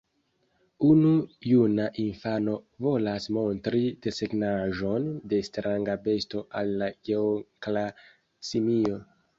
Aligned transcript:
Unu 0.85 1.11
juna 1.49 1.85
infano 2.05 2.55
volas 2.87 3.29
montri 3.37 3.83
desegnaĵon 4.07 5.07
de 5.35 5.43
stranga 5.51 6.01
besto 6.09 6.45
al 6.63 6.77
la 6.83 6.91
geonkla 7.11 7.89
simio. 8.53 9.03